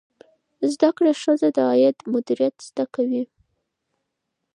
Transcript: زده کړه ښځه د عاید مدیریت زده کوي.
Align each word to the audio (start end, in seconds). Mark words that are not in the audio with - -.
زده 0.73 0.89
کړه 0.97 1.11
ښځه 1.21 1.47
د 1.55 1.57
عاید 1.69 1.97
مدیریت 2.13 2.55
زده 2.67 2.85
کوي. 2.95 3.23